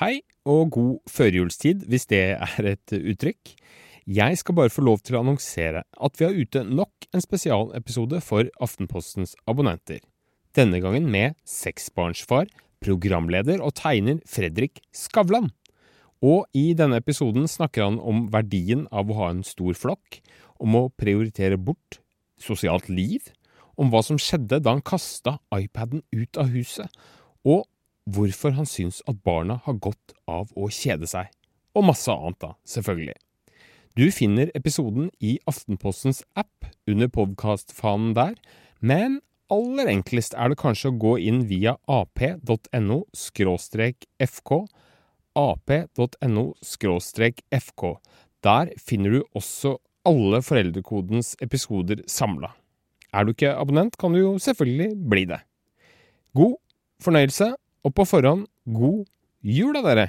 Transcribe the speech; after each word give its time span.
Hei 0.00 0.22
og 0.48 0.70
god 0.72 1.10
førjulstid, 1.12 1.82
hvis 1.92 2.06
det 2.08 2.20
er 2.32 2.66
et 2.70 2.92
uttrykk. 2.96 3.50
Jeg 4.08 4.38
skal 4.40 4.56
bare 4.56 4.72
få 4.72 4.80
lov 4.86 5.02
til 5.04 5.18
å 5.18 5.20
annonsere 5.20 5.82
at 5.84 6.14
vi 6.16 6.24
har 6.24 6.38
ute 6.38 6.62
nok 6.64 7.04
en 7.12 7.20
spesialepisode 7.20 8.22
for 8.24 8.48
Aftenpostens 8.64 9.34
abonnenter. 9.44 9.98
Denne 10.56 10.80
gangen 10.80 11.10
med 11.12 11.36
seksbarnsfar, 11.44 12.48
programleder 12.80 13.60
og 13.60 13.74
tegner 13.76 14.22
Fredrik 14.24 14.80
Skavlan. 14.88 15.50
Og 16.24 16.48
i 16.56 16.70
denne 16.72 17.02
episoden 17.04 17.44
snakker 17.44 17.84
han 17.84 17.98
om 18.00 18.30
verdien 18.32 18.86
av 18.88 19.12
å 19.12 19.18
ha 19.18 19.28
en 19.34 19.44
stor 19.44 19.76
flokk, 19.76 20.22
om 20.56 20.78
å 20.80 20.86
prioritere 20.96 21.60
bort 21.60 22.00
sosialt 22.40 22.88
liv, 22.88 23.28
om 23.76 23.92
hva 23.92 24.00
som 24.00 24.16
skjedde 24.16 24.62
da 24.64 24.78
han 24.78 24.80
kasta 24.80 25.36
iPaden 25.52 26.00
ut 26.16 26.40
av 26.40 26.48
huset, 26.56 26.88
og 27.44 27.68
hvorfor 28.14 28.54
han 28.56 28.68
syns 28.68 29.00
at 29.10 29.22
barna 29.26 29.60
har 29.64 29.80
godt 29.82 30.14
av 30.30 30.52
å 30.56 30.68
kjede 30.72 31.08
seg. 31.10 31.30
Og 31.76 31.86
masse 31.86 32.10
annet, 32.10 32.38
da, 32.42 32.54
selvfølgelig. 32.66 33.16
Du 33.98 34.06
finner 34.14 34.50
episoden 34.54 35.10
i 35.18 35.36
Aftenpostens 35.50 36.22
app 36.38 36.68
under 36.90 37.10
podkastfanen 37.10 38.14
der, 38.16 38.36
men 38.80 39.18
aller 39.50 39.90
enklest 39.90 40.36
er 40.38 40.52
det 40.52 40.60
kanskje 40.60 40.92
å 40.92 40.98
gå 41.02 41.16
inn 41.26 41.42
via 41.50 41.74
ap.no 41.90 43.00
fk, 43.14 44.52
ap.no 45.40 46.44
fk. 47.50 47.84
Der 48.46 48.72
finner 48.78 49.16
du 49.16 49.20
også 49.36 49.76
alle 50.08 50.40
Foreldrekodens 50.42 51.34
episoder 51.42 52.04
samla. 52.08 52.54
Er 53.12 53.26
du 53.26 53.34
ikke 53.34 53.56
abonnent, 53.58 53.98
kan 53.98 54.14
du 54.14 54.20
jo 54.20 54.36
selvfølgelig 54.38 54.94
bli 55.10 55.26
det. 55.28 55.40
God 56.38 56.56
fornøyelse, 57.02 57.50
og 57.84 57.94
på 57.96 58.04
forhånd 58.08 58.46
god 58.66 59.04
jul 59.42 59.76
da, 59.76 59.82
dere! 59.86 60.08